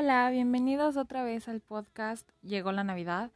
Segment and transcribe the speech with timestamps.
[0.00, 3.32] Hola, bienvenidos otra vez al podcast Llegó la Navidad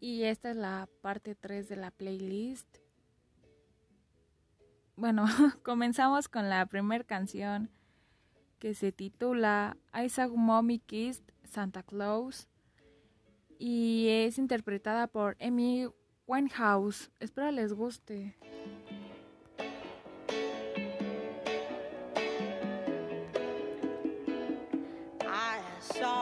[0.00, 2.78] y esta es la parte 3 de la playlist.
[4.96, 5.26] Bueno,
[5.62, 7.68] comenzamos con la primera canción
[8.58, 12.48] que se titula Isaac Mommy Kissed Santa Claus
[13.58, 15.88] y es interpretada por Amy
[16.26, 17.10] Winehouse.
[17.20, 18.34] Espero les guste.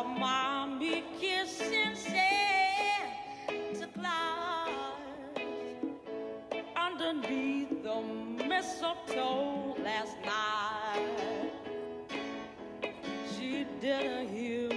[0.02, 5.38] mommy kissing Santa Claus
[6.76, 8.02] underneath the
[8.48, 11.52] mistletoe last night.
[13.36, 14.73] She didn't hear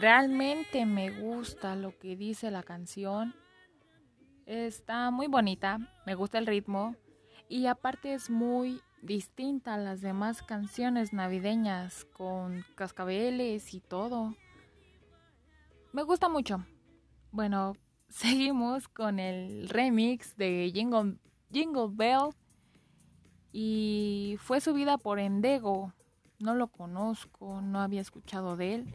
[0.00, 3.34] Realmente me gusta lo que dice la canción.
[4.46, 6.96] Está muy bonita, me gusta el ritmo
[7.50, 14.34] y aparte es muy distinta a las demás canciones navideñas con cascabeles y todo.
[15.92, 16.64] Me gusta mucho.
[17.30, 17.74] Bueno,
[18.08, 21.18] seguimos con el remix de Jingle,
[21.52, 22.30] Jingle Bell
[23.52, 25.92] y fue subida por Endego.
[26.38, 28.94] No lo conozco, no había escuchado de él,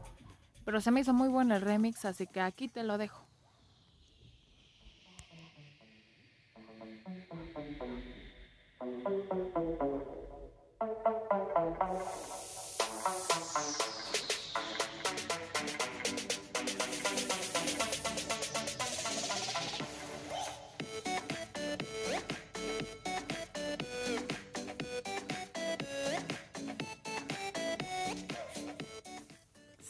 [0.66, 3.23] pero se me hizo muy bueno el remix, así que aquí te lo dejo.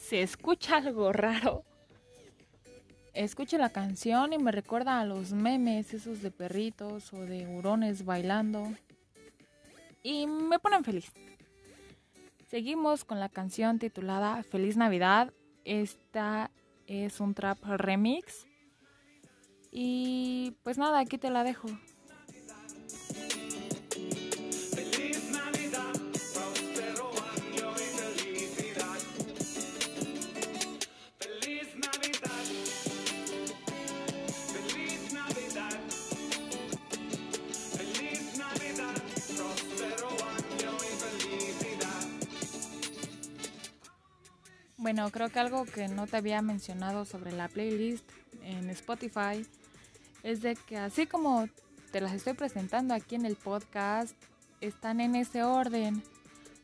[0.07, 1.63] Se escucha algo raro.
[3.15, 8.05] Escucho la canción y me recuerda a los memes esos de perritos o de hurones
[8.05, 8.71] bailando.
[10.03, 11.11] Y me ponen feliz.
[12.47, 15.33] Seguimos con la canción titulada Feliz Navidad.
[15.63, 16.51] Esta
[16.85, 18.45] es un trap remix.
[19.71, 21.67] Y pues nada, aquí te la dejo.
[44.85, 48.07] Bueno, creo que algo que no te había mencionado sobre la playlist
[48.43, 49.43] en Spotify
[50.21, 51.49] es de que así como
[51.91, 54.15] te las estoy presentando aquí en el podcast,
[54.61, 56.03] están en ese orden.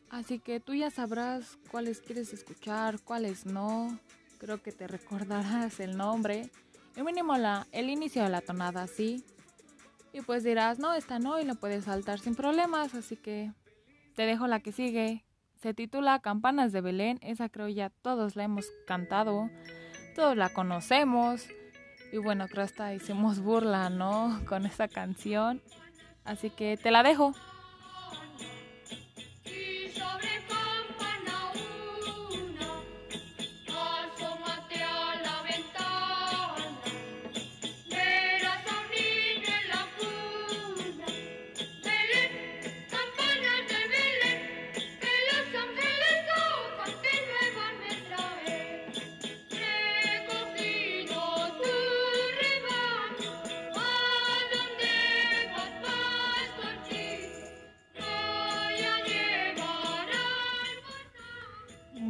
[0.08, 3.98] Así que tú ya sabrás cuáles quieres escuchar, cuáles no.
[4.38, 6.48] Creo que te recordarás el nombre.
[6.94, 9.24] Y mínimo la, el inicio de la tonada, sí.
[10.12, 12.94] Y pues dirás, no, esta no, y lo puedes saltar sin problemas.
[12.94, 13.50] Así que
[14.14, 15.24] te dejo la que sigue,
[15.62, 19.48] se titula Campanas de Belén, esa creo ya todos la hemos cantado,
[20.16, 21.46] todos la conocemos.
[22.12, 24.40] Y bueno, creo hasta hicimos burla, ¿no?
[24.48, 25.62] Con esa canción.
[26.24, 27.32] Así que te la dejo.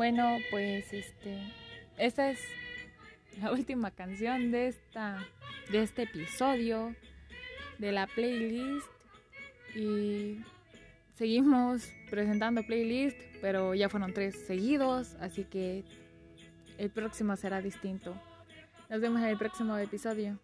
[0.02, 1.38] Bueno, pues este
[1.96, 2.40] esta es
[3.40, 5.24] la última canción de esta
[5.70, 6.96] de este episodio
[7.78, 8.88] de la playlist
[9.76, 10.40] y
[11.14, 15.84] seguimos presentando playlist, pero ya fueron tres seguidos, así que
[16.78, 18.12] el próximo será distinto.
[18.90, 20.37] Nos vemos en el próximo episodio.